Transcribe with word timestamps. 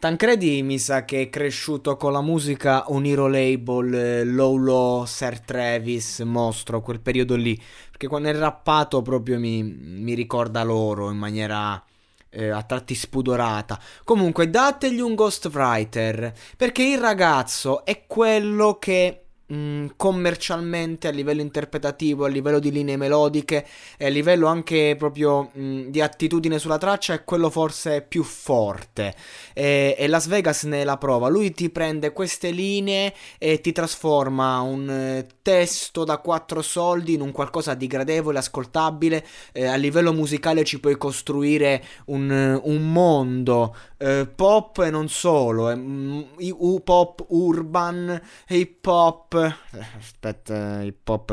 Tancredi 0.00 0.62
mi 0.62 0.78
sa 0.78 1.04
che 1.04 1.20
è 1.20 1.28
cresciuto 1.28 1.98
con 1.98 2.12
la 2.12 2.22
musica 2.22 2.84
Uniro 2.86 3.26
Label, 3.26 3.92
eh, 3.92 4.24
Lolo, 4.24 5.04
Sir 5.06 5.40
Travis, 5.40 6.20
Mostro, 6.20 6.80
quel 6.80 7.00
periodo 7.00 7.36
lì. 7.36 7.54
Perché 7.90 8.06
quando 8.06 8.30
è 8.30 8.34
rappato 8.34 9.02
proprio 9.02 9.38
mi, 9.38 9.62
mi 9.62 10.14
ricorda 10.14 10.62
loro 10.62 11.10
in 11.10 11.18
maniera 11.18 11.84
eh, 12.30 12.48
a 12.48 12.62
tratti 12.62 12.94
spudorata. 12.94 13.78
Comunque 14.02 14.48
dategli 14.48 15.00
un 15.00 15.14
ghostwriter, 15.14 16.32
perché 16.56 16.82
il 16.82 16.98
ragazzo 16.98 17.84
è 17.84 18.06
quello 18.06 18.78
che 18.78 19.24
mh, 19.50 19.92
commercialmente, 19.96 21.08
a 21.08 21.10
livello 21.10 21.40
interpretativo, 21.40 22.24
a 22.24 22.28
livello 22.28 22.58
di 22.58 22.70
linee 22.70 22.96
melodiche 22.96 23.66
e 23.96 24.06
a 24.06 24.08
livello 24.08 24.46
anche 24.46 24.94
proprio 24.96 25.50
mh, 25.52 25.88
di 25.88 26.00
attitudine 26.00 26.58
sulla 26.58 26.78
traccia 26.78 27.14
è 27.14 27.24
quello 27.24 27.50
forse 27.50 28.02
più 28.02 28.22
forte. 28.22 29.14
E, 29.52 29.94
e, 29.98 30.06
Las 30.06 30.26
Vegas 30.26 30.62
ne 30.64 30.82
è 30.82 30.84
la 30.84 30.96
prova. 30.96 31.28
Lui 31.28 31.52
ti 31.52 31.70
prende 31.70 32.12
queste 32.12 32.50
linee 32.50 33.14
e 33.38 33.60
ti 33.60 33.72
trasforma 33.72 34.60
un 34.60 34.88
eh, 34.88 35.26
testo 35.42 36.04
da 36.04 36.18
quattro 36.18 36.62
soldi 36.62 37.14
in 37.14 37.20
un 37.20 37.32
qualcosa 37.32 37.74
di 37.74 37.86
gradevole, 37.86 38.38
ascoltabile. 38.38 39.26
Eh, 39.52 39.66
a 39.66 39.76
livello 39.76 40.12
musicale 40.12 40.64
ci 40.64 40.80
puoi 40.80 40.96
costruire 40.96 41.82
un, 42.06 42.60
un 42.62 42.92
mondo 42.92 43.74
eh, 43.98 44.26
pop 44.26 44.78
e 44.78 44.90
non 44.90 45.08
solo, 45.08 45.70
eh, 45.70 46.80
pop 46.82 47.24
urban, 47.28 48.20
hip 48.48 48.86
hop 48.86 49.39
aspetta, 49.98 50.82
hip 50.82 51.08
hop 51.08 51.30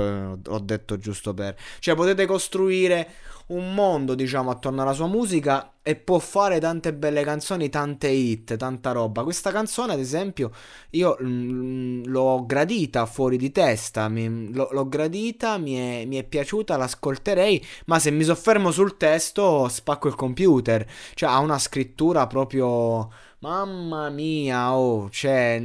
ho 0.47 0.59
detto 0.59 0.97
giusto 0.97 1.33
per... 1.33 1.55
Cioè 1.79 1.95
potete 1.95 2.25
costruire 2.25 3.09
un 3.47 3.73
mondo, 3.73 4.13
diciamo, 4.15 4.49
attorno 4.49 4.81
alla 4.81 4.93
sua 4.93 5.07
musica 5.07 5.75
e 5.81 5.95
può 5.95 6.19
fare 6.19 6.59
tante 6.59 6.93
belle 6.93 7.23
canzoni, 7.23 7.69
tante 7.69 8.09
hit, 8.09 8.57
tanta 8.57 8.91
roba. 8.91 9.23
Questa 9.23 9.51
canzone, 9.51 9.93
ad 9.93 9.99
esempio, 9.99 10.51
io 10.91 11.17
mm, 11.21 12.05
l'ho 12.05 12.45
gradita 12.45 13.05
fuori 13.05 13.37
di 13.37 13.51
testa, 13.51 14.09
mi, 14.09 14.51
l'ho, 14.51 14.67
l'ho, 14.71 14.87
gradita, 14.89 15.57
mi 15.57 15.75
è, 15.75 16.05
mi 16.05 16.17
è 16.17 16.23
piaciuta, 16.23 16.75
l'ascolterei, 16.75 17.65
ma 17.85 17.99
se 17.99 18.11
mi 18.11 18.23
soffermo 18.23 18.71
sul 18.71 18.97
testo 18.97 19.67
spacco 19.69 20.07
il 20.09 20.15
computer. 20.15 20.85
Cioè 21.13 21.29
ha 21.29 21.39
una 21.39 21.59
scrittura 21.59 22.27
proprio... 22.27 23.09
Mamma 23.39 24.09
mia, 24.09 24.75
oh, 24.75 25.11
cioè 25.11 25.61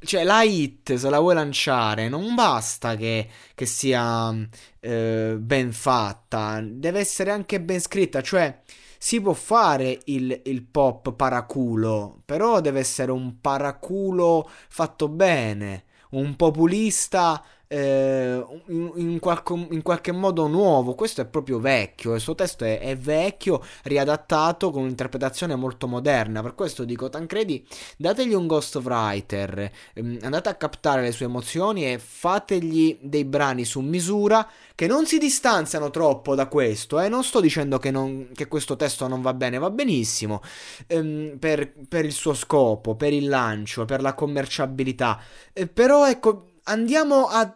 cioè, 0.00 0.24
la 0.24 0.42
hit, 0.42 0.94
se 0.94 1.10
la 1.10 1.18
vuoi 1.20 1.34
lanciare, 1.34 2.08
non 2.08 2.34
basta 2.34 2.96
che, 2.96 3.28
che 3.54 3.66
sia 3.66 4.34
eh, 4.80 5.36
ben 5.38 5.72
fatta, 5.72 6.60
deve 6.62 7.00
essere 7.00 7.30
anche 7.30 7.60
ben 7.60 7.80
scritta. 7.80 8.20
Cioè, 8.22 8.60
si 8.98 9.20
può 9.20 9.32
fare 9.32 9.98
il, 10.04 10.42
il 10.44 10.62
pop 10.62 11.14
paraculo, 11.14 12.20
però 12.24 12.60
deve 12.60 12.80
essere 12.80 13.10
un 13.12 13.40
paraculo 13.40 14.48
fatto 14.68 15.08
bene, 15.08 15.84
un 16.10 16.36
populista 16.36 17.42
eh, 17.72 18.44
in, 18.66 18.92
in, 18.96 19.18
qualco, 19.20 19.54
in, 19.70 19.82
qualche 19.82 20.10
modo 20.10 20.48
nuovo. 20.48 20.96
Questo 20.96 21.20
è 21.20 21.24
proprio 21.24 21.60
vecchio. 21.60 22.14
Il 22.14 22.20
suo 22.20 22.34
testo 22.34 22.64
è, 22.64 22.80
è, 22.80 22.96
vecchio, 22.96 23.62
riadattato 23.84 24.72
con 24.72 24.82
un'interpretazione 24.82 25.54
molto 25.54 25.86
moderna. 25.86 26.42
Per 26.42 26.56
questo 26.56 26.84
dico, 26.84 27.08
Tancredi, 27.08 27.64
dategli 27.96 28.34
un 28.34 28.48
ghostwriter, 28.48 29.70
ehm, 29.94 30.18
andate 30.22 30.48
a 30.48 30.54
captare 30.54 31.02
le 31.02 31.12
sue 31.12 31.26
emozioni 31.26 31.92
e 31.92 32.00
fategli 32.00 32.98
dei 33.02 33.24
brani 33.24 33.64
su 33.64 33.78
misura 33.78 34.48
che 34.74 34.88
non 34.88 35.06
si 35.06 35.18
distanziano 35.18 35.90
troppo 35.90 36.34
da 36.34 36.48
questo. 36.48 36.98
Eh? 36.98 37.08
Non 37.08 37.22
sto 37.22 37.40
dicendo 37.40 37.78
che, 37.78 37.92
non, 37.92 38.30
che, 38.34 38.48
questo 38.48 38.74
testo 38.74 39.06
non 39.06 39.22
va 39.22 39.32
bene, 39.32 39.58
va 39.58 39.70
benissimo 39.70 40.42
ehm, 40.88 41.36
per, 41.38 41.72
per, 41.88 42.04
il 42.04 42.12
suo 42.12 42.34
scopo, 42.34 42.96
per 42.96 43.12
il 43.12 43.28
lancio, 43.28 43.84
per 43.84 44.02
la 44.02 44.14
commerciabilità. 44.14 45.20
Eh, 45.52 45.68
però 45.68 46.08
ecco, 46.08 46.46
andiamo 46.64 47.26
a 47.26 47.54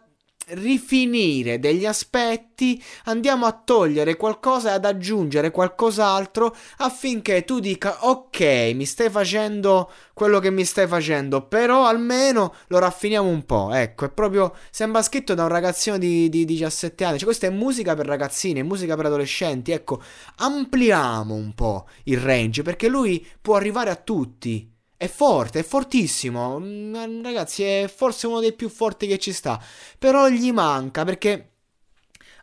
rifinire 0.49 1.59
degli 1.59 1.85
aspetti, 1.85 2.81
andiamo 3.05 3.45
a 3.45 3.51
togliere 3.51 4.15
qualcosa 4.15 4.71
e 4.71 4.73
ad 4.73 4.85
aggiungere 4.85 5.51
qualcos'altro 5.51 6.55
affinché 6.77 7.43
tu 7.43 7.59
dica 7.59 8.07
ok, 8.07 8.71
mi 8.75 8.85
stai 8.85 9.09
facendo 9.09 9.91
quello 10.13 10.39
che 10.39 10.51
mi 10.51 10.63
stai 10.63 10.87
facendo, 10.87 11.45
però 11.45 11.85
almeno 11.85 12.53
lo 12.67 12.79
raffiniamo 12.79 13.27
un 13.27 13.43
po'. 13.43 13.73
Ecco, 13.73 14.05
è 14.05 14.09
proprio 14.09 14.55
sembra 14.69 15.01
scritto 15.01 15.33
da 15.33 15.43
un 15.43 15.49
ragazzino 15.49 15.97
di, 15.97 16.29
di 16.29 16.45
17 16.45 17.03
anni. 17.03 17.17
Cioè, 17.17 17.25
questa 17.25 17.47
è 17.47 17.49
musica 17.49 17.95
per 17.95 18.05
ragazzini, 18.05 18.63
musica 18.63 18.95
per 18.95 19.07
adolescenti. 19.07 19.71
Ecco, 19.71 20.01
ampliamo 20.37 21.33
un 21.33 21.53
po' 21.53 21.87
il 22.03 22.19
range 22.19 22.61
perché 22.61 22.87
lui 22.87 23.25
può 23.41 23.55
arrivare 23.55 23.89
a 23.89 23.95
tutti. 23.95 24.74
È 25.05 25.07
forte, 25.07 25.59
è 25.59 25.63
fortissimo. 25.63 26.57
Mm, 26.59 27.23
ragazzi, 27.23 27.61
è 27.61 27.91
forse 27.93 28.25
uno 28.25 28.39
dei 28.39 28.53
più 28.53 28.69
forti 28.69 29.05
che 29.05 29.19
ci 29.19 29.33
sta. 29.33 29.63
Però 29.99 30.27
gli 30.29 30.51
manca 30.51 31.05
perché 31.05 31.51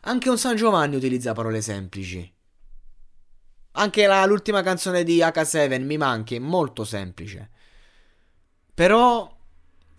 anche 0.03 0.29
un 0.29 0.37
San 0.37 0.55
Giovanni 0.55 0.95
utilizza 0.95 1.33
parole 1.33 1.61
semplici. 1.61 2.31
Anche 3.71 4.05
la, 4.05 4.25
l'ultima 4.25 4.61
canzone 4.61 5.03
di 5.03 5.17
H7 5.17 5.83
mi 5.83 5.97
manchi, 5.97 6.35
è 6.35 6.39
molto 6.39 6.85
semplice. 6.85 7.49
Però 8.73 9.29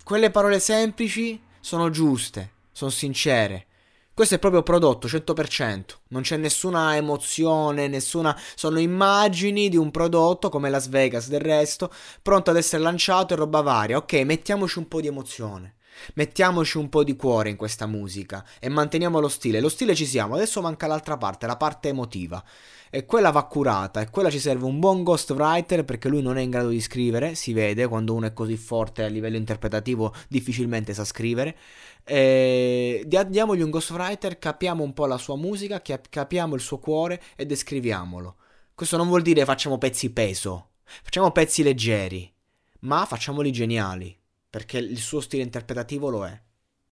quelle 0.03 0.31
parole 0.31 0.59
semplici 0.59 1.39
sono 1.59 1.91
giuste, 1.91 2.53
sono 2.71 2.89
sincere. 2.89 3.67
Questo 4.15 4.35
è 4.35 4.39
proprio 4.39 4.63
prodotto 4.63 5.09
100%, 5.09 5.83
non 6.07 6.21
c'è 6.21 6.37
nessuna 6.37 6.95
emozione, 6.95 7.89
nessuna... 7.89 8.33
sono 8.55 8.79
immagini 8.79 9.67
di 9.67 9.75
un 9.75 9.91
prodotto 9.91 10.47
come 10.47 10.69
Las 10.69 10.87
Vegas 10.87 11.27
del 11.27 11.41
resto, 11.41 11.91
pronto 12.21 12.49
ad 12.49 12.55
essere 12.55 12.81
lanciato 12.81 13.33
e 13.33 13.35
roba 13.35 13.59
varia. 13.59 13.97
Ok, 13.97 14.13
mettiamoci 14.21 14.77
un 14.77 14.87
po' 14.87 15.01
di 15.01 15.07
emozione. 15.07 15.74
Mettiamoci 16.15 16.77
un 16.77 16.89
po' 16.89 17.03
di 17.03 17.15
cuore 17.15 17.49
in 17.49 17.55
questa 17.55 17.85
musica 17.85 18.45
e 18.59 18.69
manteniamo 18.69 19.19
lo 19.19 19.27
stile. 19.27 19.59
Lo 19.59 19.69
stile 19.69 19.95
ci 19.95 20.05
siamo, 20.05 20.35
adesso 20.35 20.61
manca 20.61 20.87
l'altra 20.87 21.17
parte, 21.17 21.47
la 21.47 21.57
parte 21.57 21.89
emotiva. 21.89 22.43
E 22.89 23.05
quella 23.05 23.31
va 23.31 23.45
curata 23.45 23.99
e 23.99 24.09
quella 24.09 24.29
ci 24.29 24.39
serve 24.39 24.65
un 24.65 24.79
buon 24.79 25.03
ghostwriter 25.03 25.83
perché 25.83 26.07
lui 26.07 26.21
non 26.21 26.37
è 26.37 26.41
in 26.41 26.49
grado 26.49 26.69
di 26.69 26.79
scrivere, 26.79 27.35
si 27.35 27.51
vede 27.51 27.87
quando 27.87 28.13
uno 28.13 28.27
è 28.27 28.33
così 28.33 28.55
forte 28.55 29.03
a 29.03 29.07
livello 29.07 29.35
interpretativo 29.35 30.13
difficilmente 30.29 30.93
sa 30.93 31.03
scrivere. 31.03 31.57
E 32.05 33.03
diamogli 33.05 33.61
un 33.61 33.69
ghostwriter, 33.69 34.37
capiamo 34.37 34.83
un 34.83 34.93
po' 34.93 35.07
la 35.07 35.17
sua 35.17 35.35
musica, 35.35 35.81
capiamo 35.81 36.55
il 36.55 36.61
suo 36.61 36.77
cuore 36.77 37.21
e 37.35 37.45
descriviamolo. 37.45 38.35
Questo 38.73 38.95
non 38.95 39.07
vuol 39.07 39.23
dire 39.23 39.43
facciamo 39.43 39.77
pezzi 39.77 40.11
peso, 40.11 40.69
facciamo 40.83 41.31
pezzi 41.31 41.63
leggeri, 41.63 42.31
ma 42.81 43.05
facciamoli 43.05 43.51
geniali, 43.51 44.17
perché 44.55 44.77
il 44.77 44.99
suo 44.99 45.19
stile 45.19 45.43
interpretativo 45.43 46.07
lo 46.07 46.25
è. 46.25 46.41